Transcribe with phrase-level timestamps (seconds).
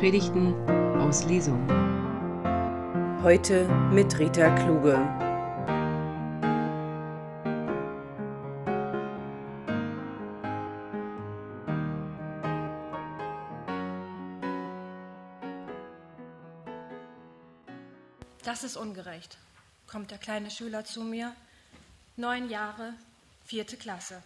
[0.00, 0.54] Predigten
[0.98, 1.60] aus Lesung.
[3.22, 4.94] Heute mit Rita Kluge.
[18.42, 19.36] Das ist ungerecht,
[19.86, 21.34] kommt der kleine Schüler zu mir,
[22.16, 22.94] neun Jahre,
[23.44, 24.22] vierte Klasse.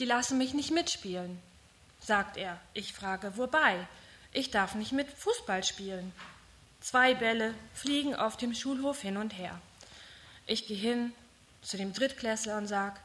[0.00, 1.38] Die lassen mich nicht mitspielen,
[2.00, 2.58] sagt er.
[2.74, 3.86] Ich frage, wobei?
[4.32, 6.12] Ich darf nicht mit Fußball spielen.
[6.80, 9.60] Zwei Bälle fliegen auf dem Schulhof hin und her.
[10.46, 11.12] Ich gehe hin
[11.60, 12.98] zu dem Drittklässler und sage,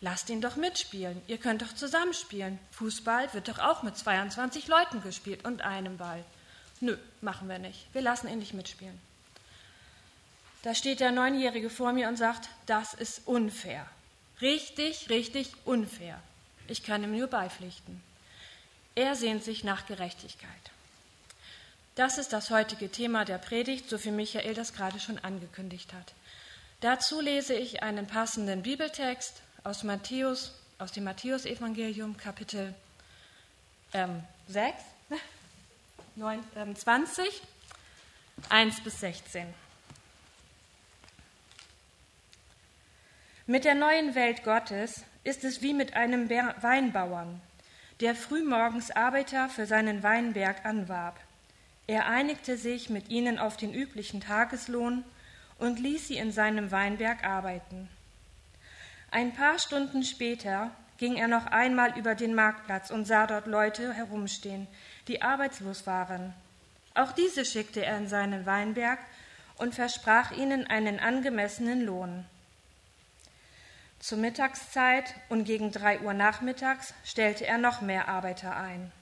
[0.00, 1.20] lasst ihn doch mitspielen.
[1.26, 2.58] Ihr könnt doch zusammenspielen.
[2.72, 6.24] Fußball wird doch auch mit 22 Leuten gespielt und einem Ball.
[6.80, 7.86] Nö, machen wir nicht.
[7.92, 8.98] Wir lassen ihn nicht mitspielen.
[10.62, 13.86] Da steht der Neunjährige vor mir und sagt, das ist unfair.
[14.40, 16.20] Richtig, richtig unfair.
[16.66, 18.02] Ich kann ihm nur beipflichten.
[18.98, 20.50] Er sehnt sich nach Gerechtigkeit.
[21.94, 26.14] Das ist das heutige Thema der Predigt, so wie Michael das gerade schon angekündigt hat.
[26.80, 32.74] Dazu lese ich einen passenden Bibeltext aus Matthäus, aus dem Matthäusevangelium, Kapitel
[33.92, 34.74] ähm, 6,
[36.16, 37.40] 9, ähm, 20,
[38.48, 39.46] 1 bis 16.
[43.46, 47.40] Mit der neuen Welt Gottes ist es wie mit einem Weinbauern,
[48.00, 51.18] der frühmorgens Arbeiter für seinen Weinberg anwarb.
[51.86, 55.04] Er einigte sich mit ihnen auf den üblichen Tageslohn
[55.58, 57.88] und ließ sie in seinem Weinberg arbeiten.
[59.10, 63.94] Ein paar Stunden später ging er noch einmal über den Marktplatz und sah dort Leute
[63.94, 64.66] herumstehen,
[65.08, 66.34] die arbeitslos waren.
[66.94, 68.98] Auch diese schickte er in seinen Weinberg
[69.56, 72.26] und versprach ihnen einen angemessenen Lohn.
[74.00, 78.92] Zur Mittagszeit und gegen drei Uhr nachmittags stellte er noch mehr Arbeiter ein.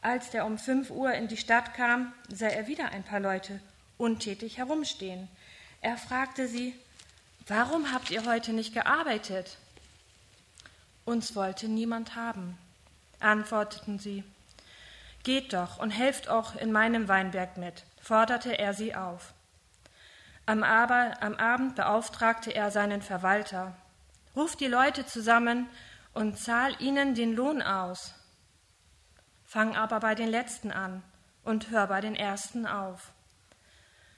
[0.00, 3.60] Als der um fünf Uhr in die Stadt kam, sah er wieder ein paar Leute
[3.98, 5.28] untätig herumstehen.
[5.80, 6.74] Er fragte sie,
[7.46, 9.56] Warum habt ihr heute nicht gearbeitet?
[11.06, 12.58] Uns wollte niemand haben,
[13.20, 14.22] antworteten sie.
[15.22, 19.32] Geht doch und helft auch in meinem Weinberg mit, forderte er sie auf.
[20.44, 23.74] Am, Abend beauftragte er seinen Verwalter,
[24.38, 25.68] Ruf die Leute zusammen
[26.14, 28.14] und zahl ihnen den Lohn aus.
[29.42, 31.02] Fang aber bei den Letzten an
[31.42, 33.12] und hör bei den Ersten auf.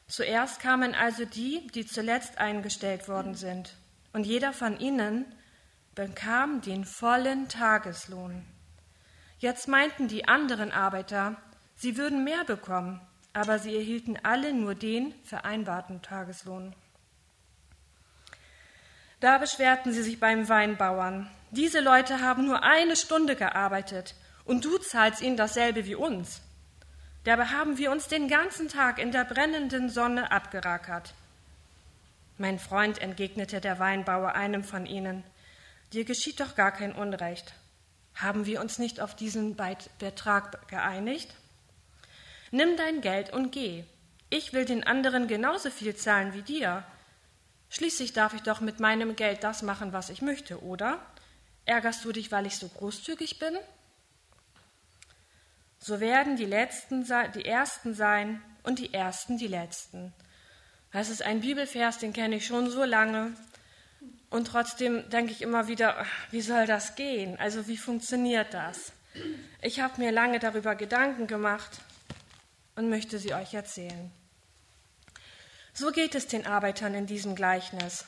[0.08, 3.74] Zuerst kamen also die, die zuletzt eingestellt worden sind,
[4.12, 5.24] und jeder von ihnen
[5.94, 8.44] bekam den vollen Tageslohn.
[9.38, 11.36] Jetzt meinten die anderen Arbeiter,
[11.76, 13.00] sie würden mehr bekommen,
[13.32, 16.76] aber sie erhielten alle nur den vereinbarten Tageslohn.
[19.20, 21.30] Da beschwerten sie sich beim Weinbauern.
[21.50, 24.14] Diese Leute haben nur eine Stunde gearbeitet
[24.44, 26.40] und du zahlst ihnen dasselbe wie uns.
[27.24, 31.12] Dabei haben wir uns den ganzen Tag in der brennenden Sonne abgerackert.
[32.38, 35.22] Mein Freund, entgegnete der Weinbauer einem von ihnen,
[35.92, 37.52] dir geschieht doch gar kein Unrecht.
[38.14, 39.56] Haben wir uns nicht auf diesen
[39.98, 41.34] Betrag geeinigt?
[42.50, 43.84] Nimm dein Geld und geh.
[44.30, 46.84] Ich will den anderen genauso viel zahlen wie dir.
[47.70, 51.00] Schließlich darf ich doch mit meinem Geld das machen, was ich möchte, oder?
[51.64, 53.56] Ärgerst du dich, weil ich so großzügig bin?
[55.78, 60.12] So werden die Letzten die Ersten sein und die Ersten die Letzten.
[60.92, 63.32] Das ist ein Bibelvers, den kenne ich schon so lange.
[64.30, 67.38] Und trotzdem denke ich immer wieder, wie soll das gehen?
[67.38, 68.92] Also wie funktioniert das?
[69.62, 71.80] Ich habe mir lange darüber Gedanken gemacht
[72.74, 74.10] und möchte sie euch erzählen.
[75.80, 78.04] So geht es den Arbeitern in diesem Gleichnis.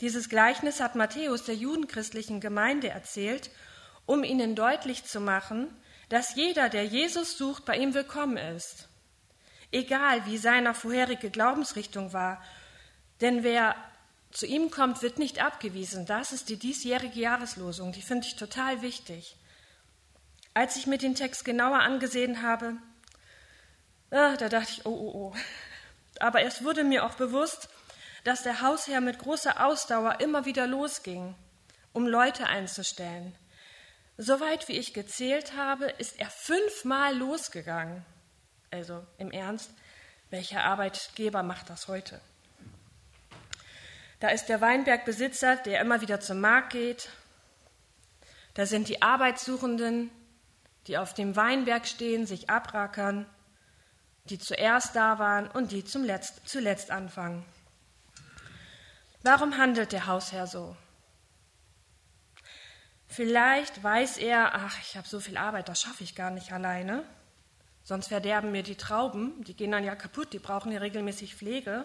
[0.00, 3.50] Dieses Gleichnis hat Matthäus der judenchristlichen Gemeinde erzählt,
[4.06, 5.74] um ihnen deutlich zu machen,
[6.08, 8.88] dass jeder, der Jesus sucht, bei ihm willkommen ist.
[9.72, 12.40] Egal wie seine vorherige Glaubensrichtung war.
[13.20, 13.74] Denn wer
[14.30, 16.06] zu ihm kommt, wird nicht abgewiesen.
[16.06, 17.90] Das ist die diesjährige Jahreslosung.
[17.90, 19.36] Die finde ich total wichtig.
[20.54, 22.76] Als ich mir den Text genauer angesehen habe,
[24.12, 25.36] ah, da dachte ich, oh, oh, oh,
[26.20, 27.68] aber es wurde mir auch bewusst,
[28.24, 31.34] dass der Hausherr mit großer Ausdauer immer wieder losging,
[31.92, 33.34] um Leute einzustellen.
[34.18, 38.04] Soweit wie ich gezählt habe, ist er fünfmal losgegangen.
[38.70, 39.70] Also im Ernst,
[40.28, 42.20] welcher Arbeitgeber macht das heute?
[44.20, 47.08] Da ist der Weinbergbesitzer, der immer wieder zum Markt geht.
[48.52, 50.10] Da sind die Arbeitssuchenden,
[50.86, 53.24] die auf dem Weinberg stehen, sich abrackern
[54.24, 57.44] die zuerst da waren und die zum Letzt, zuletzt anfangen.
[59.22, 60.76] Warum handelt der Hausherr so?
[63.06, 67.04] Vielleicht weiß er, ach, ich habe so viel Arbeit, das schaffe ich gar nicht alleine.
[67.82, 71.84] sonst verderben mir die Trauben, die gehen dann ja kaputt, die brauchen ja regelmäßig Pflege.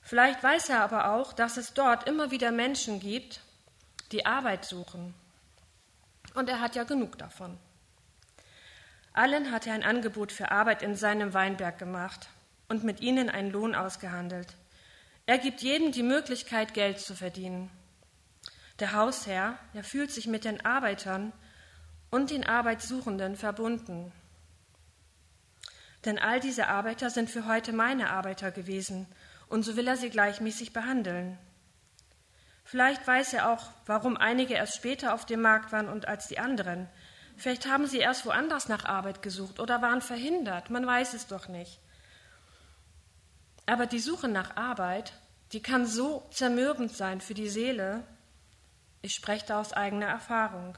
[0.00, 3.42] Vielleicht weiß er aber auch, dass es dort immer wieder Menschen gibt,
[4.12, 5.14] die Arbeit suchen.
[6.34, 7.58] Und er hat ja genug davon.
[9.18, 12.28] Allen hat er ein Angebot für Arbeit in seinem Weinberg gemacht
[12.68, 14.46] und mit ihnen einen Lohn ausgehandelt.
[15.26, 17.68] Er gibt jedem die Möglichkeit, Geld zu verdienen.
[18.78, 21.32] Der Hausherr, der fühlt sich mit den Arbeitern
[22.10, 24.12] und den Arbeitssuchenden verbunden.
[26.04, 29.08] Denn all diese Arbeiter sind für heute meine Arbeiter gewesen,
[29.48, 31.36] und so will er sie gleichmäßig behandeln.
[32.62, 36.38] Vielleicht weiß er auch, warum einige erst später auf dem Markt waren und als die
[36.38, 36.88] anderen.
[37.38, 41.46] Vielleicht haben sie erst woanders nach Arbeit gesucht oder waren verhindert, man weiß es doch
[41.46, 41.78] nicht.
[43.64, 45.12] Aber die Suche nach Arbeit,
[45.52, 48.02] die kann so zermürbend sein für die Seele.
[49.02, 50.76] Ich spreche da aus eigener Erfahrung.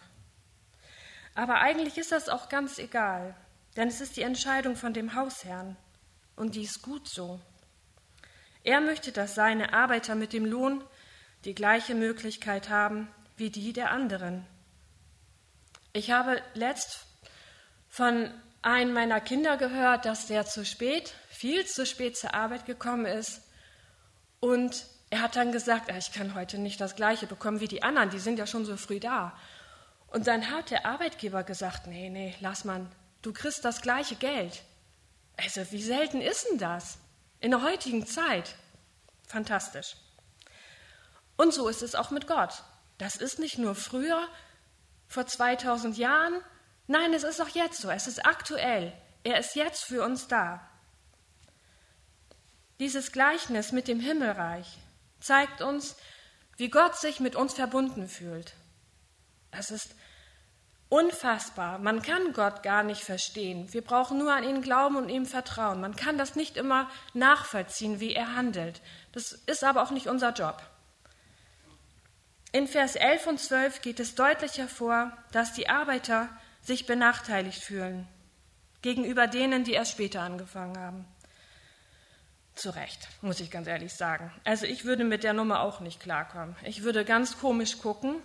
[1.34, 3.34] Aber eigentlich ist das auch ganz egal,
[3.76, 5.76] denn es ist die Entscheidung von dem Hausherrn
[6.36, 7.40] und die ist gut so.
[8.64, 10.84] Er möchte, dass seine Arbeiter mit dem Lohn
[11.46, 13.08] die gleiche Möglichkeit haben
[13.38, 14.46] wie die der anderen.
[15.92, 17.06] Ich habe letzt
[17.88, 18.32] von
[18.62, 23.42] einem meiner Kinder gehört, dass der zu spät, viel zu spät zur Arbeit gekommen ist
[24.38, 28.10] und er hat dann gesagt, ich kann heute nicht das gleiche bekommen wie die anderen,
[28.10, 29.36] die sind ja schon so früh da.
[30.06, 32.86] Und dann hat der Arbeitgeber gesagt, nee, nee, lass mal,
[33.22, 34.62] du kriegst das gleiche Geld.
[35.36, 36.98] Also wie selten ist denn das
[37.40, 38.54] in der heutigen Zeit?
[39.26, 39.96] Fantastisch.
[41.36, 42.62] Und so ist es auch mit Gott.
[42.98, 44.28] Das ist nicht nur früher,
[45.10, 46.40] vor 2000 Jahren,
[46.86, 48.92] nein, es ist auch jetzt so, es ist aktuell.
[49.24, 50.66] Er ist jetzt für uns da.
[52.78, 54.78] Dieses Gleichnis mit dem Himmelreich
[55.18, 55.96] zeigt uns,
[56.56, 58.54] wie Gott sich mit uns verbunden fühlt.
[59.50, 59.96] Es ist
[60.88, 61.80] unfassbar.
[61.80, 63.72] Man kann Gott gar nicht verstehen.
[63.72, 65.80] Wir brauchen nur an ihn glauben und ihm vertrauen.
[65.80, 68.80] Man kann das nicht immer nachvollziehen, wie er handelt.
[69.10, 70.62] Das ist aber auch nicht unser Job.
[72.52, 76.28] In Vers 11 und 12 geht es deutlich hervor, dass die Arbeiter
[76.62, 78.08] sich benachteiligt fühlen
[78.82, 81.04] gegenüber denen, die erst später angefangen haben.
[82.54, 84.32] Zu Recht, muss ich ganz ehrlich sagen.
[84.44, 86.56] Also ich würde mit der Nummer auch nicht klarkommen.
[86.64, 88.16] Ich würde ganz komisch gucken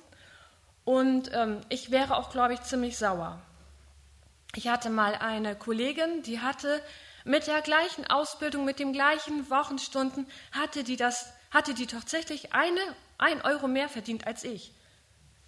[0.83, 3.41] und ähm, ich wäre auch, glaube ich, ziemlich sauer.
[4.55, 6.81] Ich hatte mal eine Kollegin, die hatte
[7.25, 12.79] mit der gleichen Ausbildung, mit den gleichen Wochenstunden, hatte die, das, hatte die tatsächlich eine,
[13.17, 14.71] ein Euro mehr verdient als ich.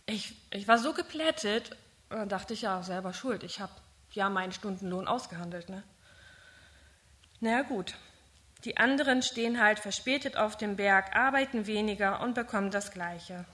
[0.08, 1.78] Ich, ich war so geplättet,
[2.10, 3.44] dann dachte ich ja, selber schuld.
[3.44, 3.72] Ich habe
[4.12, 5.70] ja meinen Stundenlohn ausgehandelt.
[5.70, 5.84] Ne?
[7.40, 7.94] Na naja, gut.
[8.66, 13.46] Die anderen stehen halt verspätet auf dem Berg, arbeiten weniger und bekommen das Gleiche.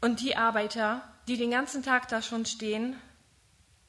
[0.00, 2.96] Und die Arbeiter, die den ganzen Tag da schon stehen,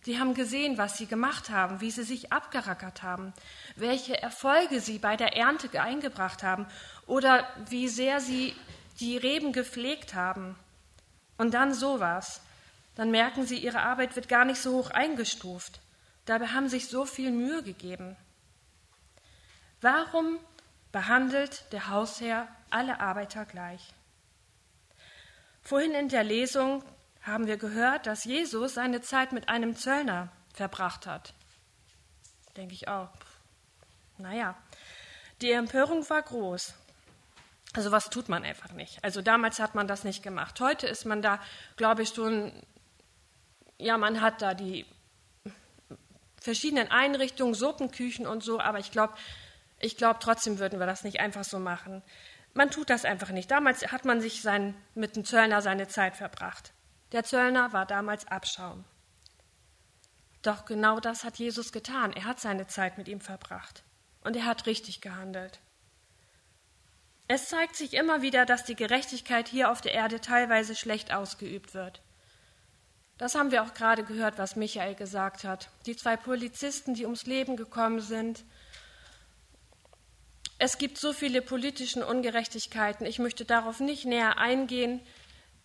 [0.06, 3.34] die haben gesehen, was sie gemacht haben, wie sie sich abgerackert haben,
[3.76, 6.66] welche Erfolge sie bei der Ernte eingebracht haben
[7.08, 8.54] oder wie sehr sie
[9.00, 10.56] die Reben gepflegt haben.
[11.38, 12.42] Und dann sowas.
[12.96, 15.80] Dann merken sie, ihre Arbeit wird gar nicht so hoch eingestuft.
[16.26, 18.16] Dabei haben sich so viel Mühe gegeben.
[19.82, 20.38] Warum
[20.92, 23.94] behandelt der Hausherr alle Arbeiter gleich?
[25.62, 26.84] Vorhin in der Lesung
[27.24, 31.34] haben wir gehört, dass Jesus seine Zeit mit einem Zöllner verbracht hat.
[32.58, 33.10] Denke ich auch.
[34.18, 34.56] Naja,
[35.42, 36.74] die Empörung war groß.
[37.74, 39.04] Also was tut man einfach nicht.
[39.04, 40.60] Also damals hat man das nicht gemacht.
[40.60, 41.40] Heute ist man da,
[41.76, 42.52] glaube ich, schon,
[43.80, 44.86] ja, man hat da die
[46.40, 49.14] verschiedenen Einrichtungen, Suppenküchen und so, aber ich glaube,
[49.80, 52.04] ich glaube, trotzdem würden wir das nicht einfach so machen.
[52.54, 53.50] Man tut das einfach nicht.
[53.50, 56.73] Damals hat man sich sein, mit dem Zöllner seine Zeit verbracht.
[57.14, 58.84] Der Zöllner war damals Abschaum.
[60.42, 62.12] Doch genau das hat Jesus getan.
[62.12, 63.84] Er hat seine Zeit mit ihm verbracht.
[64.22, 65.60] Und er hat richtig gehandelt.
[67.28, 71.74] Es zeigt sich immer wieder, dass die Gerechtigkeit hier auf der Erde teilweise schlecht ausgeübt
[71.74, 72.02] wird.
[73.18, 75.70] Das haben wir auch gerade gehört, was Michael gesagt hat.
[75.86, 78.44] Die zwei Polizisten, die ums Leben gekommen sind,
[80.58, 83.06] es gibt so viele politische Ungerechtigkeiten.
[83.06, 85.02] Ich möchte darauf nicht näher eingehen.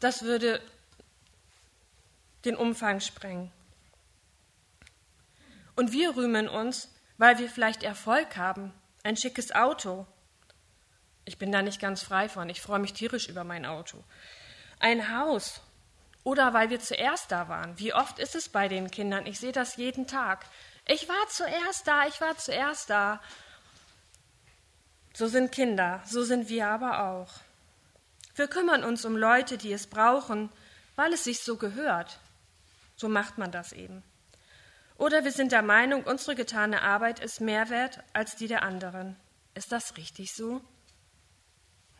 [0.01, 0.61] Das würde
[2.45, 3.51] den Umfang sprengen.
[5.77, 10.07] Und wir rühmen uns, weil wir vielleicht Erfolg haben, ein schickes Auto.
[11.25, 12.49] Ich bin da nicht ganz frei von.
[12.49, 14.03] Ich freue mich tierisch über mein Auto.
[14.81, 15.61] Ein Haus.
[16.25, 17.79] Oder weil wir zuerst da waren.
[17.79, 19.27] Wie oft ist es bei den Kindern?
[19.27, 20.47] Ich sehe das jeden Tag.
[20.87, 23.21] Ich war zuerst da, ich war zuerst da.
[25.13, 27.35] So sind Kinder, so sind wir aber auch.
[28.35, 30.51] Wir kümmern uns um Leute, die es brauchen,
[30.97, 32.21] weil es sich so gehört.
[32.99, 34.03] So macht man das eben.
[34.97, 39.15] Oder wir sind der Meinung, unsere getane Arbeit ist mehr wert als die der anderen.
[39.55, 40.61] Ist das richtig so?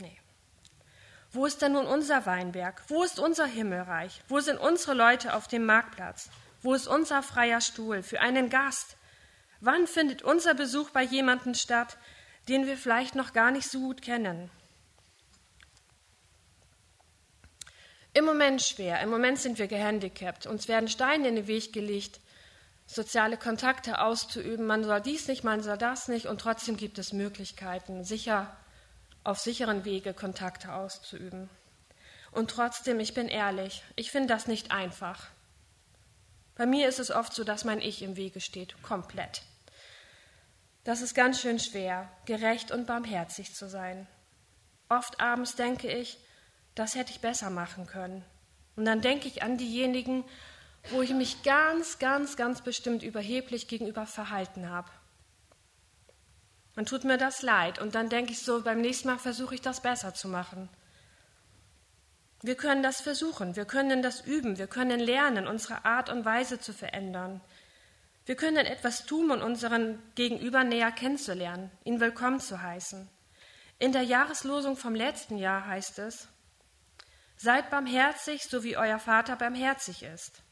[0.01, 0.19] Nee.
[1.31, 2.83] Wo ist denn nun unser Weinberg?
[2.89, 4.21] Wo ist unser Himmelreich?
[4.27, 6.31] Wo sind unsere Leute auf dem Marktplatz?
[6.63, 8.97] Wo ist unser freier Stuhl für einen Gast?
[9.61, 11.97] Wann findet unser Besuch bei jemandem statt,
[12.49, 14.51] den wir vielleicht noch gar nicht so gut kennen?
[18.15, 19.01] Im Moment schwer.
[19.01, 20.47] Im Moment sind wir gehandicapt.
[20.47, 22.21] Uns werden Steine in den Weg gelegt,
[22.87, 24.67] soziale Kontakte auszuüben.
[24.67, 26.27] Man soll dies nicht, man soll das nicht.
[26.27, 28.57] Und trotzdem gibt es Möglichkeiten, sicher
[29.25, 31.51] auf sicheren Wege Kontakte auszuüben.
[32.31, 35.27] Und trotzdem, ich bin ehrlich, ich finde das nicht einfach.
[36.55, 39.43] Bei mir ist es oft so, dass mein Ich im Wege steht, komplett.
[40.85, 44.07] Das ist ganz schön schwer, gerecht und barmherzig zu sein.
[44.89, 46.19] Oft abends denke ich,
[46.79, 48.25] das hätte ich besser machen können.
[48.77, 50.25] Und dann denke ich an diejenigen,
[50.91, 54.89] wo ich mich ganz, ganz, ganz bestimmt überheblich gegenüber verhalten habe.
[56.75, 59.61] Dann tut mir das leid und dann denke ich so, beim nächsten Mal versuche ich
[59.61, 60.69] das besser zu machen.
[62.41, 66.61] Wir können das versuchen, wir können das üben, wir können lernen, unsere Art und Weise
[66.61, 67.41] zu verändern.
[68.27, 73.09] Wir können etwas tun, um unseren Gegenüber näher kennenzulernen, ihn willkommen zu heißen.
[73.81, 76.29] In der Jahreslosung vom letzten Jahr heißt es,
[77.39, 80.43] Seid barmherzig, so wie euer Vater barmherzig ist.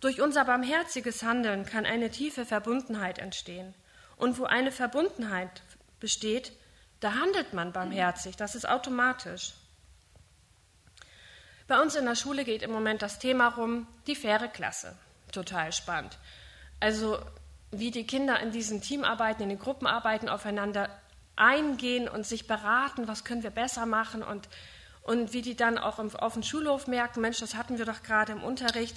[0.00, 3.74] Durch unser barmherziges Handeln kann eine tiefe Verbundenheit entstehen.
[4.16, 5.62] Und wo eine Verbundenheit
[6.00, 6.52] besteht,
[7.00, 9.52] da handelt man barmherzig, das ist automatisch.
[11.66, 14.96] Bei uns in der Schule geht im Moment das Thema rum, die faire Klasse.
[15.30, 16.16] Total spannend.
[16.80, 17.18] Also
[17.70, 20.88] wie die Kinder in diesen Teamarbeiten, in den Gruppenarbeiten aufeinander
[21.36, 24.48] eingehen und sich beraten, was können wir besser machen und
[25.08, 28.32] und wie die dann auch auf dem Schulhof merken, Mensch, das hatten wir doch gerade
[28.32, 28.94] im Unterricht.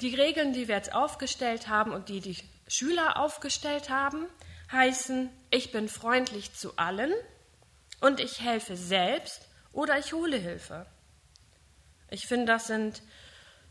[0.00, 2.36] Die Regeln, die wir jetzt aufgestellt haben und die die
[2.68, 4.26] Schüler aufgestellt haben,
[4.70, 7.12] heißen, ich bin freundlich zu allen
[8.00, 10.86] und ich helfe selbst oder ich hole Hilfe.
[12.10, 13.02] Ich finde, das sind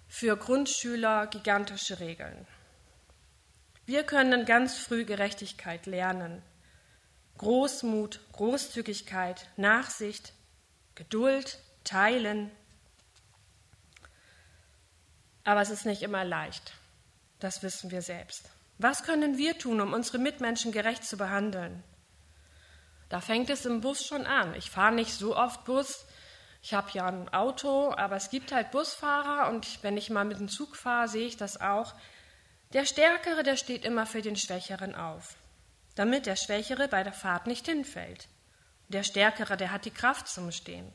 [0.10, 2.46] für Grundschüler gigantische Regeln.
[3.86, 6.44] Wir können ganz früh Gerechtigkeit lernen.
[7.38, 10.34] Großmut, Großzügigkeit, Nachsicht,
[10.96, 12.52] Geduld, teilen.
[15.44, 16.74] Aber es ist nicht immer leicht.
[17.40, 18.50] Das wissen wir selbst.
[18.78, 21.84] Was können wir tun, um unsere Mitmenschen gerecht zu behandeln?
[23.10, 24.54] Da fängt es im Bus schon an.
[24.56, 26.06] Ich fahre nicht so oft Bus.
[26.62, 30.40] Ich habe ja ein Auto, aber es gibt halt Busfahrer und wenn ich mal mit
[30.40, 31.94] dem Zug fahre, sehe ich das auch.
[32.74, 35.36] Der Stärkere, der steht immer für den Schwächeren auf,
[35.96, 38.28] damit der Schwächere bei der Fahrt nicht hinfällt.
[38.90, 40.92] Der Stärkere, der hat die Kraft zum Stehen.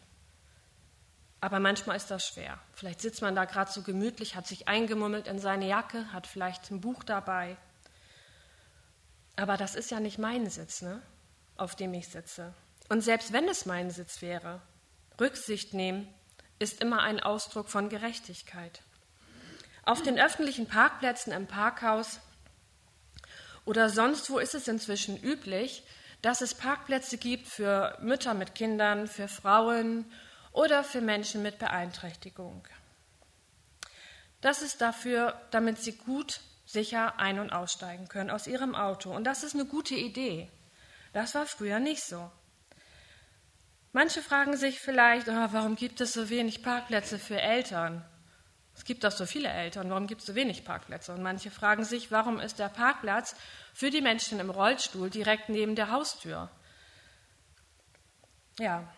[1.45, 2.59] Aber manchmal ist das schwer.
[2.73, 6.71] Vielleicht sitzt man da gerade so gemütlich, hat sich eingemummelt in seine Jacke, hat vielleicht
[6.71, 7.59] ein Buch dabei.
[9.37, 11.03] Aber das ist ja nicht mein Sitz, ne?
[11.59, 12.55] auf dem ich sitze.
[12.89, 14.63] Und selbst wenn es mein Sitz wäre,
[15.21, 16.09] Rücksicht nehmen
[16.61, 18.81] ist immer ein Ausdruck von Gerechtigkeit.
[19.85, 22.21] Auf den öffentlichen Parkplätzen im Parkhaus
[23.67, 25.83] oder sonst wo ist es inzwischen üblich,
[26.23, 30.11] dass es Parkplätze gibt für Mütter mit Kindern, für Frauen
[30.55, 32.67] oder für Menschen mit Beeinträchtigung.
[34.41, 39.15] Das ist dafür, damit sie gut sicher ein- und aussteigen können aus ihrem Auto.
[39.15, 40.51] Und das ist eine gute Idee.
[41.13, 42.31] Das war früher nicht so.
[43.93, 48.05] Manche fragen sich vielleicht, oh, warum gibt es so wenig Parkplätze für Eltern?
[48.77, 51.13] Es gibt doch so viele Eltern, warum gibt es so wenig Parkplätze?
[51.13, 53.37] Und manche fragen sich, warum ist der Parkplatz
[53.73, 56.51] für die Menschen im Rollstuhl direkt neben der Haustür?
[58.59, 58.89] Ja,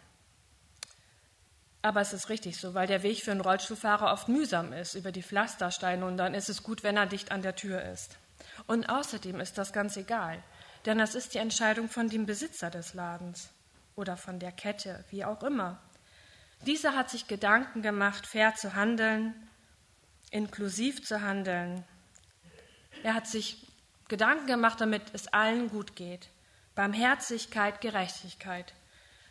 [1.87, 5.12] aber es ist richtig so, weil der Weg für einen Rollstuhlfahrer oft mühsam ist über
[5.12, 8.19] die Pflastersteine und dann ist es gut, wenn er dicht an der Tür ist.
[8.66, 10.43] Und außerdem ist das ganz egal,
[10.85, 13.50] denn das ist die Entscheidung von dem Besitzer des Ladens
[13.95, 15.81] oder von der Kette, wie auch immer.
[16.66, 19.35] Dieser hat sich Gedanken gemacht, fair zu handeln,
[20.31, 21.85] inklusiv zu handeln.
[23.05, 23.64] Er hat sich
[24.09, 26.31] Gedanken gemacht, damit es allen gut geht.
[26.75, 28.75] Barmherzigkeit, Gerechtigkeit.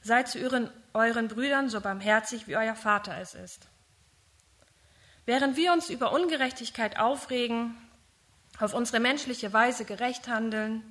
[0.06, 3.68] Seid zu euren, euren Brüdern so barmherzig, wie euer Vater es ist.
[5.26, 7.76] Während wir uns über Ungerechtigkeit aufregen,
[8.60, 10.84] auf unsere menschliche Weise gerecht handeln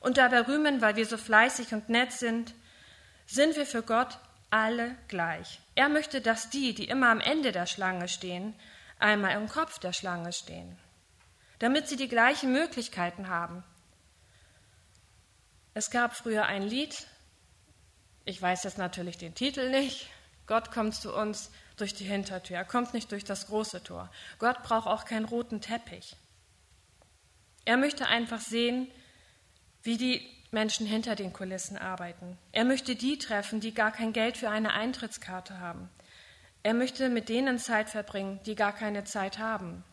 [0.00, 2.54] und dabei rühmen, weil wir so fleißig und nett sind,
[3.26, 4.18] sind wir für Gott
[4.48, 5.60] alle gleich.
[5.74, 8.54] Er möchte, dass die, die immer am Ende der Schlange stehen,
[8.98, 10.78] einmal im Kopf der Schlange stehen,
[11.58, 13.62] damit sie die gleichen Möglichkeiten haben.
[15.74, 17.06] Es gab früher ein Lied,
[18.24, 20.08] ich weiß jetzt natürlich den Titel nicht.
[20.46, 22.56] Gott kommt zu uns durch die Hintertür.
[22.56, 24.10] Er kommt nicht durch das große Tor.
[24.38, 26.16] Gott braucht auch keinen roten Teppich.
[27.64, 28.88] Er möchte einfach sehen,
[29.82, 32.38] wie die Menschen hinter den Kulissen arbeiten.
[32.52, 35.88] Er möchte die treffen, die gar kein Geld für eine Eintrittskarte haben.
[36.62, 39.84] Er möchte mit denen Zeit verbringen, die gar keine Zeit haben.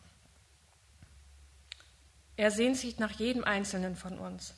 [2.36, 4.54] Er sehnt sich nach jedem Einzelnen von uns.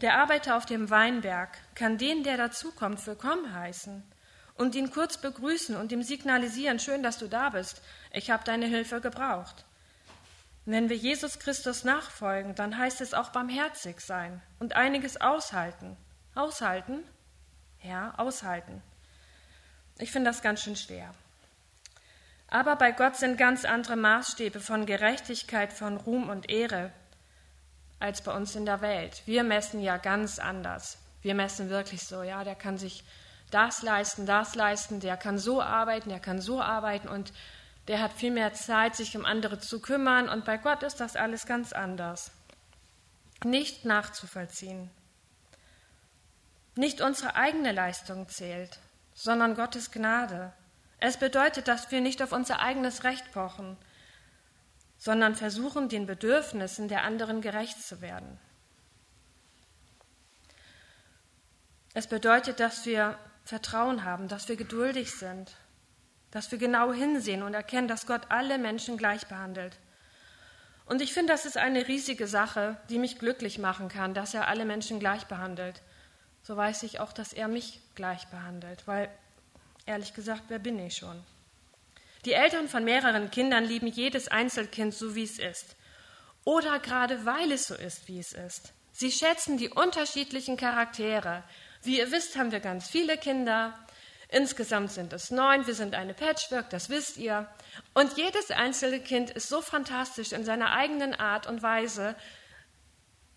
[0.00, 4.02] Der Arbeiter auf dem Weinberg kann den, der dazukommt, willkommen heißen
[4.56, 7.80] und ihn kurz begrüßen und ihm signalisieren, schön, dass du da bist,
[8.12, 9.64] ich habe deine Hilfe gebraucht.
[10.66, 15.96] Wenn wir Jesus Christus nachfolgen, dann heißt es auch barmherzig sein und einiges aushalten.
[16.34, 17.04] Aushalten?
[17.82, 18.82] Ja, aushalten.
[19.98, 21.14] Ich finde das ganz schön schwer.
[22.48, 26.92] Aber bei Gott sind ganz andere Maßstäbe von Gerechtigkeit, von Ruhm und Ehre
[27.98, 29.22] als bei uns in der Welt.
[29.26, 30.98] Wir messen ja ganz anders.
[31.22, 33.04] Wir messen wirklich so, ja, der kann sich
[33.50, 37.32] das leisten, das leisten, der kann so arbeiten, der kann so arbeiten und
[37.88, 41.16] der hat viel mehr Zeit, sich um andere zu kümmern und bei Gott ist das
[41.16, 42.30] alles ganz anders.
[43.44, 44.90] Nicht nachzuvollziehen.
[46.76, 48.80] Nicht unsere eigene Leistung zählt,
[49.14, 50.52] sondern Gottes Gnade.
[50.98, 53.76] Es bedeutet, dass wir nicht auf unser eigenes Recht pochen,
[54.98, 58.38] sondern versuchen, den Bedürfnissen der anderen gerecht zu werden.
[61.92, 65.56] Es bedeutet, dass wir Vertrauen haben, dass wir geduldig sind,
[66.30, 69.78] dass wir genau hinsehen und erkennen, dass Gott alle Menschen gleich behandelt.
[70.86, 74.48] Und ich finde, das ist eine riesige Sache, die mich glücklich machen kann, dass er
[74.48, 75.82] alle Menschen gleich behandelt.
[76.42, 79.08] So weiß ich auch, dass er mich gleich behandelt, weil
[79.86, 81.22] ehrlich gesagt, wer bin ich schon?
[82.24, 85.76] Die Eltern von mehreren Kindern lieben jedes Einzelkind so, wie es ist.
[86.44, 88.72] Oder gerade weil es so ist, wie es ist.
[88.92, 91.42] Sie schätzen die unterschiedlichen Charaktere,
[91.82, 93.78] wie ihr wisst, haben wir ganz viele Kinder.
[94.28, 95.66] Insgesamt sind es neun.
[95.66, 97.46] Wir sind eine Patchwork, das wisst ihr.
[97.92, 102.16] Und jedes einzelne Kind ist so fantastisch in seiner eigenen Art und Weise,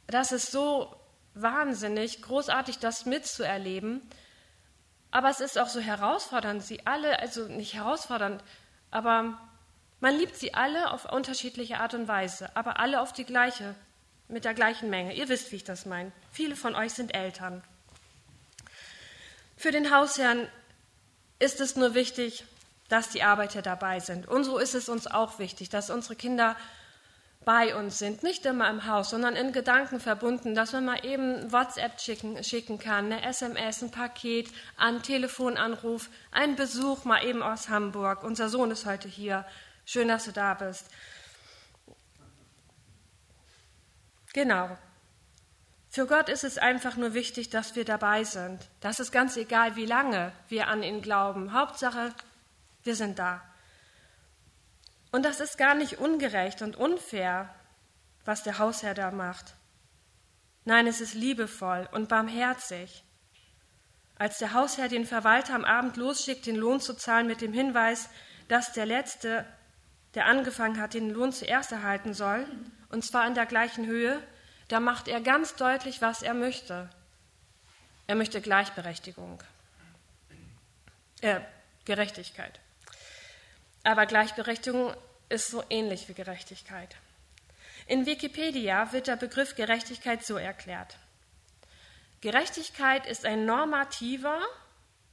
[0.07, 0.95] dass es so
[1.33, 4.01] wahnsinnig großartig, das mitzuerleben.
[5.11, 8.41] Aber es ist auch so herausfordernd, sie alle, also nicht herausfordernd,
[8.91, 9.37] aber
[9.99, 13.75] man liebt sie alle auf unterschiedliche Art und Weise, aber alle auf die gleiche,
[14.27, 15.13] mit der gleichen Menge.
[15.13, 16.11] Ihr wisst, wie ich das meine.
[16.31, 17.63] Viele von euch sind Eltern.
[19.55, 20.47] Für den Hausherrn
[21.39, 22.43] ist es nur wichtig,
[22.89, 24.27] dass die Arbeiter dabei sind.
[24.27, 26.55] Und so ist es uns auch wichtig, dass unsere Kinder
[27.47, 31.49] bei uns sind, nicht immer im Haus, sondern in Gedanken verbunden, dass man mal eben
[31.49, 37.69] WhatsApp schicken, schicken kann, eine SMS, ein Paket, einen Telefonanruf, einen Besuch mal eben aus
[37.69, 38.25] Hamburg.
[38.25, 39.45] Unser Sohn ist heute hier.
[39.85, 40.87] Schön, dass du da bist.
[44.33, 44.77] Genau.
[45.89, 48.59] Für Gott ist es einfach nur wichtig, dass wir dabei sind.
[48.81, 51.53] Das ist ganz egal, wie lange wir an ihn glauben.
[51.53, 52.13] Hauptsache,
[52.83, 53.41] wir sind da.
[55.11, 57.53] Und das ist gar nicht ungerecht und unfair,
[58.25, 59.55] was der Hausherr da macht.
[60.65, 63.03] Nein, es ist liebevoll und barmherzig.
[64.19, 68.09] Als der Hausherr den Verwalter am Abend losschickt, den Lohn zu zahlen mit dem Hinweis,
[68.47, 69.45] dass der Letzte,
[70.13, 72.45] der angefangen hat, den Lohn zuerst erhalten soll,
[72.89, 74.21] und zwar in der gleichen Höhe,
[74.67, 76.89] da macht er ganz deutlich, was er möchte.
[78.07, 79.41] Er möchte Gleichberechtigung,
[81.21, 81.39] äh,
[81.85, 82.59] Gerechtigkeit.
[83.87, 84.93] Aber Gleichberechtigung
[85.29, 86.97] ist so ähnlich wie Gerechtigkeit.
[87.85, 90.97] In Wikipedia wird der Begriff Gerechtigkeit so erklärt.
[92.19, 94.41] Gerechtigkeit ist ein normativer,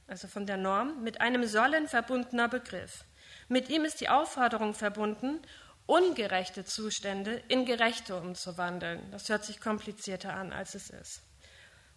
[0.07, 3.05] also von der Norm, mit einem Sollen verbundener Begriff.
[3.47, 5.39] Mit ihm ist die Aufforderung verbunden,
[5.85, 9.09] ungerechte Zustände in gerechte umzuwandeln.
[9.09, 11.21] Das hört sich komplizierter an, als es ist.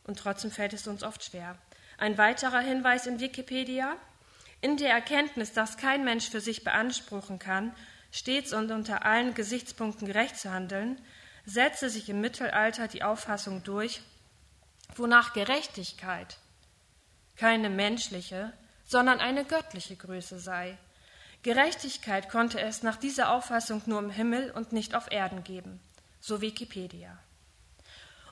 [0.05, 1.59] Und trotzdem fällt es uns oft schwer.
[1.97, 3.97] Ein weiterer Hinweis in Wikipedia.
[4.61, 7.75] In der Erkenntnis, dass kein Mensch für sich beanspruchen kann,
[8.11, 11.01] stets und unter allen Gesichtspunkten gerecht zu handeln,
[11.44, 14.03] setzte sich im Mittelalter die Auffassung durch,
[14.97, 16.38] wonach Gerechtigkeit
[17.37, 18.53] keine menschliche,
[18.85, 20.77] sondern eine göttliche Größe sei.
[21.42, 25.81] Gerechtigkeit konnte es nach dieser Auffassung nur im Himmel und nicht auf Erden geben,
[26.21, 27.16] so Wikipedia.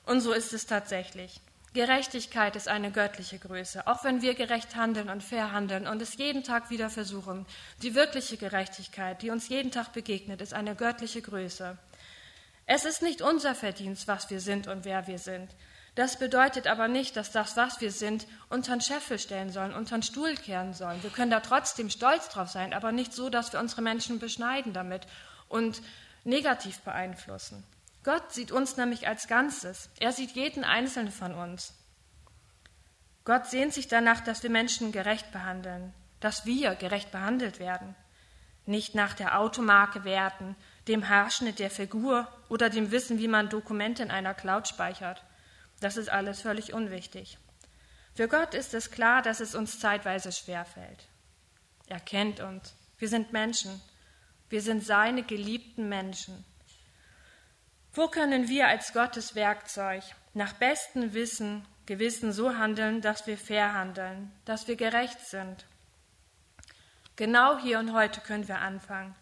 [0.03, 1.39] Und so ist es tatsächlich.
[1.77, 6.17] Gerechtigkeit ist eine göttliche Größe, auch wenn wir gerecht handeln und fair handeln und es
[6.17, 7.45] jeden Tag wieder versuchen.
[7.83, 11.77] Die wirkliche Gerechtigkeit, die uns jeden Tag begegnet, ist eine göttliche Größe.
[12.65, 15.51] Es ist nicht unser Verdienst, was wir sind und wer wir sind.
[15.93, 19.99] Das bedeutet aber nicht, dass das, was wir sind, unter den Scheffel stellen sollen, unter
[19.99, 21.03] den Stuhl kehren sollen.
[21.03, 24.73] Wir können da trotzdem stolz drauf sein, aber nicht so, dass wir unsere Menschen beschneiden
[24.73, 25.05] damit
[25.47, 25.83] und
[26.23, 27.63] negativ beeinflussen.
[28.07, 29.89] Gott sieht uns nämlich als Ganzes.
[29.99, 31.73] Er sieht jeden Einzelnen von uns.
[33.25, 37.95] Gott sehnt sich danach, dass wir Menschen gerecht behandeln, dass wir gerecht behandelt werden.
[38.65, 40.55] Nicht nach der Automarke werten,
[40.87, 45.21] dem Haarschnitt der Figur oder dem Wissen, wie man Dokumente in einer Cloud speichert.
[45.81, 47.37] Das ist alles völlig unwichtig.
[48.15, 51.09] Für Gott ist es klar, dass es uns zeitweise schwerfällt.
[51.87, 52.73] Er kennt uns.
[52.99, 53.81] Wir sind Menschen.
[54.47, 56.45] Wir sind seine geliebten Menschen.
[57.97, 60.03] Wo können wir als Gottes Werkzeug
[60.35, 65.65] nach bestem Wissen, Gewissen so handeln, dass wir fair handeln, dass wir gerecht sind?
[67.15, 69.15] Genau hier und heute können wir anfangen.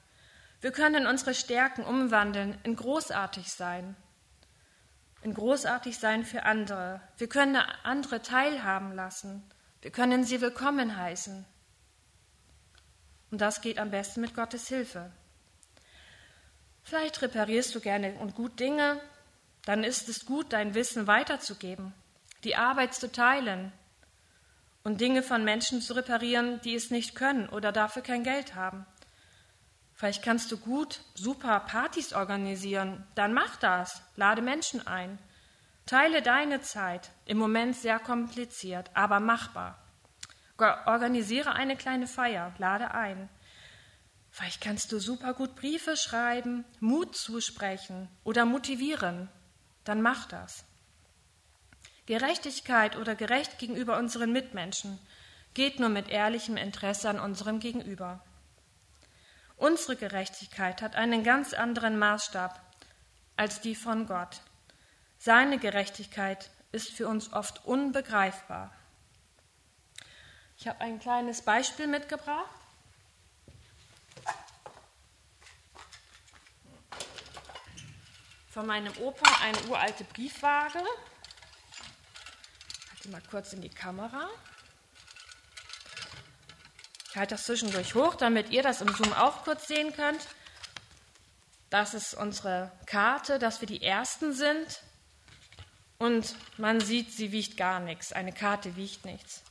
[0.59, 3.95] Wir können unsere Stärken umwandeln in großartig sein.
[5.21, 6.99] In großartig sein für andere.
[7.17, 9.49] Wir können andere teilhaben lassen.
[9.83, 11.45] Wir können sie willkommen heißen.
[13.31, 15.13] Und das geht am besten mit Gottes Hilfe.
[16.85, 19.01] Vielleicht reparierst du gerne und gut Dinge,
[19.65, 21.93] dann ist es gut, dein Wissen weiterzugeben,
[22.43, 23.71] die Arbeit zu teilen
[24.83, 28.85] und Dinge von Menschen zu reparieren, die es nicht können oder dafür kein Geld haben.
[29.95, 35.17] Vielleicht kannst du gut, super Partys organisieren, dann mach das, lade Menschen ein.
[35.87, 39.79] Teile deine Zeit, im Moment sehr kompliziert, aber machbar.
[40.59, 43.27] Organisiere eine kleine Feier, lade ein.
[44.35, 49.29] Vielleicht kannst du super gut Briefe schreiben, Mut zusprechen oder motivieren.
[49.85, 50.65] Dann mach das.
[52.05, 54.99] Gerechtigkeit oder gerecht gegenüber unseren Mitmenschen
[55.53, 58.25] geht nur mit ehrlichem Interesse an unserem Gegenüber.
[59.55, 62.61] Unsere Gerechtigkeit hat einen ganz anderen Maßstab
[63.37, 64.41] als die von Gott.
[65.17, 68.75] Seine Gerechtigkeit ist für uns oft unbegreifbar.
[70.57, 72.64] Ich habe ein kleines Beispiel mitgebracht.
[78.55, 80.79] Von meinem Opa eine uralte Briefwaage.
[82.85, 84.29] Ich halte mal kurz in die Kamera.
[87.09, 90.25] Ich halte das zwischendurch hoch, damit ihr das im Zoom auch kurz sehen könnt.
[91.69, 94.81] Das ist unsere Karte, dass wir die Ersten sind.
[95.97, 98.13] Und man sieht, sie wiegt gar nichts.
[98.13, 99.43] Eine Karte wiegt nichts.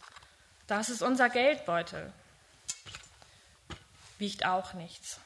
[0.66, 2.10] Das ist unser Geldbeutel.
[4.16, 5.20] Wiegt auch nichts.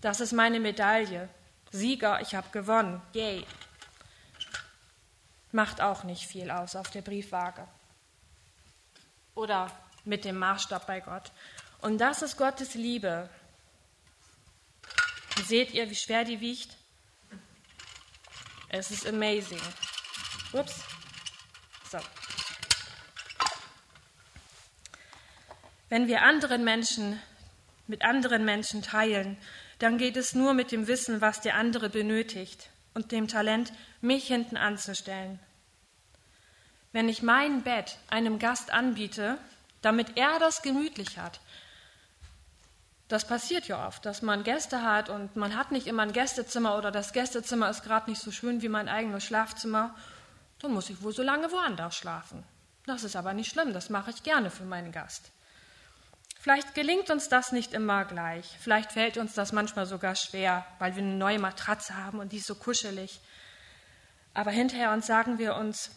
[0.00, 1.28] Das ist meine Medaille.
[1.76, 3.00] Sieger, ich habe gewonnen.
[3.12, 3.46] Yay.
[5.52, 7.66] Macht auch nicht viel aus auf der Briefwaage.
[9.34, 9.70] Oder
[10.04, 11.30] mit dem Maßstab bei Gott.
[11.80, 13.28] Und das ist Gottes Liebe.
[15.44, 16.76] Seht ihr, wie schwer die wiegt?
[18.68, 19.60] Es ist amazing.
[20.52, 20.82] Ups.
[21.90, 21.98] So.
[25.88, 27.20] Wenn wir anderen Menschen
[27.86, 29.36] mit anderen Menschen teilen,
[29.78, 34.26] dann geht es nur mit dem Wissen, was der andere benötigt und dem Talent, mich
[34.26, 35.38] hinten anzustellen.
[36.92, 39.36] Wenn ich mein Bett einem Gast anbiete,
[39.82, 41.40] damit er das gemütlich hat,
[43.08, 46.76] das passiert ja oft, dass man Gäste hat und man hat nicht immer ein Gästezimmer
[46.76, 49.94] oder das Gästezimmer ist gerade nicht so schön wie mein eigenes Schlafzimmer,
[50.60, 52.42] dann muss ich wohl so lange woanders schlafen.
[52.86, 55.30] Das ist aber nicht schlimm, das mache ich gerne für meinen Gast.
[56.46, 58.46] Vielleicht gelingt uns das nicht immer gleich.
[58.60, 62.36] Vielleicht fällt uns das manchmal sogar schwer, weil wir eine neue Matratze haben und die
[62.36, 63.20] ist so kuschelig.
[64.32, 65.90] Aber hinterher uns sagen wir uns,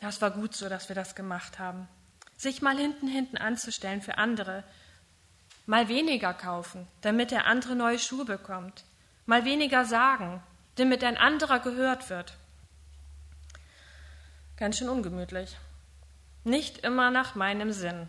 [0.00, 1.88] das war gut so, dass wir das gemacht haben.
[2.36, 4.62] Sich mal hinten hinten anzustellen für andere,
[5.66, 8.84] mal weniger kaufen, damit der andere neue Schuhe bekommt,
[9.26, 10.40] mal weniger sagen,
[10.76, 12.34] damit ein anderer gehört wird.
[14.56, 15.56] Ganz schön ungemütlich.
[16.44, 18.08] Nicht immer nach meinem Sinn.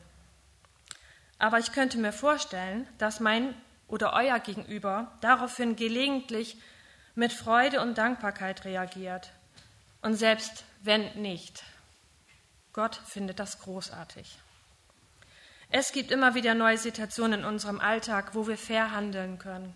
[1.41, 3.55] Aber ich könnte mir vorstellen, dass mein
[3.87, 6.55] oder euer Gegenüber daraufhin gelegentlich
[7.15, 9.31] mit Freude und Dankbarkeit reagiert.
[10.03, 11.63] Und selbst wenn nicht,
[12.73, 14.37] Gott findet das großartig.
[15.71, 19.73] Es gibt immer wieder neue Situationen in unserem Alltag, wo wir fair handeln können.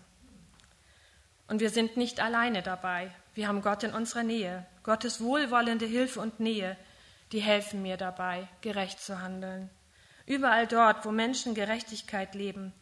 [1.48, 3.10] Und wir sind nicht alleine dabei.
[3.34, 4.64] Wir haben Gott in unserer Nähe.
[4.84, 6.76] Gottes wohlwollende Hilfe und Nähe,
[7.32, 9.68] die helfen mir dabei, gerecht zu handeln.
[10.26, 12.72] Überall dort, wo Menschen Gerechtigkeit leben,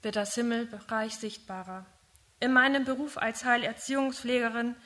[0.00, 1.84] wird das Himmelbereich sichtbarer.
[2.40, 4.76] In meinem Beruf als Heilerziehungspflegerin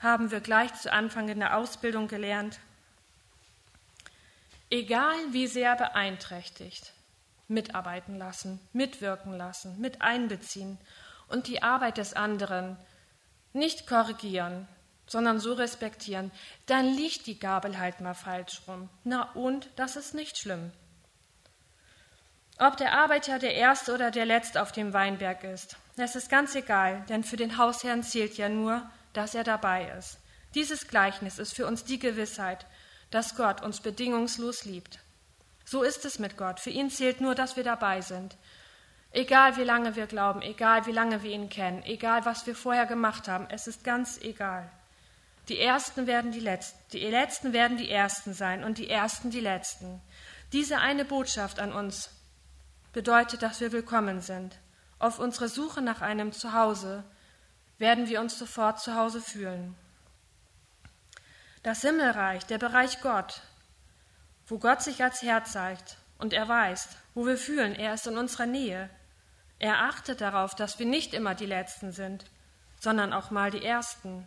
[0.00, 2.58] haben wir gleich zu Anfang in der Ausbildung gelernt,
[4.70, 6.92] egal wie sehr beeinträchtigt,
[7.48, 10.78] mitarbeiten lassen, mitwirken lassen, mit einbeziehen
[11.28, 12.76] und die Arbeit des anderen
[13.52, 14.68] nicht korrigieren,
[15.06, 16.30] sondern so respektieren,
[16.66, 18.88] dann liegt die Gabel halt mal falsch rum.
[19.02, 20.72] Na und, das ist nicht schlimm.
[22.62, 26.54] Ob der Arbeiter der Erste oder der Letzte auf dem Weinberg ist, das ist ganz
[26.54, 28.82] egal, denn für den Hausherrn zählt ja nur,
[29.14, 30.18] dass er dabei ist.
[30.54, 32.66] Dieses Gleichnis ist für uns die Gewissheit,
[33.10, 34.98] dass Gott uns bedingungslos liebt.
[35.64, 36.60] So ist es mit Gott.
[36.60, 38.36] Für ihn zählt nur, dass wir dabei sind.
[39.10, 42.84] Egal wie lange wir glauben, egal wie lange wir ihn kennen, egal was wir vorher
[42.84, 44.70] gemacht haben, es ist ganz egal.
[45.48, 49.40] Die Ersten werden die Letzten, die Letzten werden die Ersten sein und die Ersten die
[49.40, 50.02] Letzten.
[50.52, 52.10] Diese eine Botschaft an uns
[52.92, 54.58] bedeutet, dass wir willkommen sind.
[54.98, 57.04] Auf unserer Suche nach einem Zuhause
[57.78, 59.76] werden wir uns sofort zu Hause fühlen.
[61.62, 63.42] Das Himmelreich, der Bereich Gott,
[64.46, 68.18] wo Gott sich als Herr zeigt und er weiß, wo wir fühlen, er ist in
[68.18, 68.90] unserer Nähe.
[69.58, 72.24] Er achtet darauf, dass wir nicht immer die Letzten sind,
[72.80, 74.26] sondern auch mal die Ersten,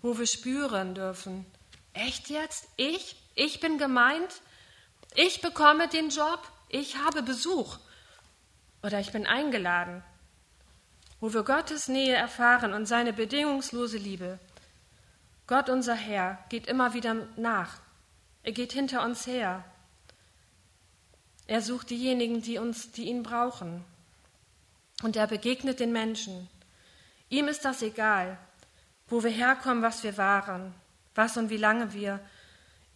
[0.00, 1.46] wo wir spüren dürfen,
[1.92, 2.68] echt jetzt?
[2.76, 3.16] Ich?
[3.34, 4.40] Ich bin gemeint?
[5.14, 6.40] Ich bekomme den Job?
[6.68, 7.78] Ich habe Besuch?
[8.82, 10.02] Oder ich bin eingeladen?
[11.20, 14.38] Wo wir Gottes Nähe erfahren und seine bedingungslose Liebe.
[15.46, 17.78] Gott unser Herr geht immer wieder nach.
[18.42, 19.64] Er geht hinter uns her.
[21.46, 23.84] Er sucht diejenigen, die uns, die ihn brauchen
[25.02, 26.48] und er begegnet den Menschen.
[27.28, 28.38] Ihm ist das egal,
[29.08, 30.74] wo wir herkommen, was wir waren,
[31.14, 32.20] was und wie lange wir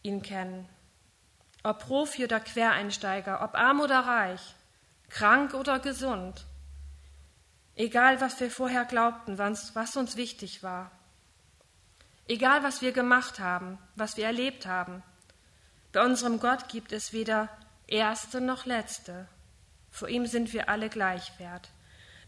[0.02, 0.66] ihn kennen.
[1.62, 4.54] Ob Profi oder Quereinsteiger, ob arm oder reich,
[5.08, 6.46] krank oder gesund.
[7.74, 10.90] Egal, was wir vorher glaubten, was uns wichtig war.
[12.26, 15.02] Egal, was wir gemacht haben, was wir erlebt haben.
[15.92, 17.48] Bei unserem Gott gibt es weder
[17.86, 19.26] Erste noch Letzte.
[19.90, 21.70] Vor ihm sind wir alle gleich wert.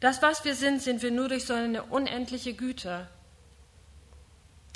[0.01, 3.07] Das, was wir sind, sind wir nur durch seine unendliche Güte.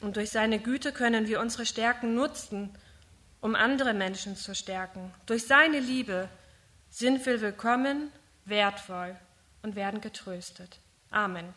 [0.03, 2.77] Und durch seine Güte können wir unsere Stärken nutzen,
[3.45, 5.13] um andere Menschen zu stärken.
[5.27, 6.31] Durch seine Liebe
[6.89, 8.11] sind wir willkommen,
[8.47, 9.15] wertvoll
[9.63, 10.79] und werden getröstet.
[11.11, 11.53] Amen.